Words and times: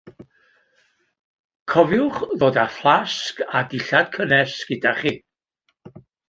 Cofiwch 1.73 2.17
ddod 2.31 2.57
â 2.63 2.63
fflasg 2.79 3.43
a 3.61 3.63
dillad 3.75 4.11
cynnes 4.17 4.57
gyda 4.71 4.95
chi. 5.03 5.15